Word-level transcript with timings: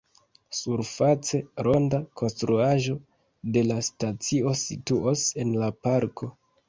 Surface, 0.59 1.41
ronda 1.67 1.99
konstruaĵo 2.21 2.95
de 3.59 3.63
la 3.67 3.77
stacio 3.89 4.55
situos 4.63 5.27
en 5.45 5.57
la 5.65 5.69
parko. 5.89 6.33